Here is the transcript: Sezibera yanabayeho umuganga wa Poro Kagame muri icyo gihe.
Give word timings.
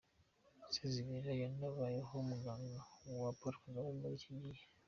Sezibera 0.75 1.31
yanabayeho 1.43 2.11
umuganga 2.23 2.79
wa 3.23 3.31
Poro 3.39 3.55
Kagame 3.63 3.89
muri 3.99 4.15
icyo 4.19 4.31
gihe. 4.43 4.63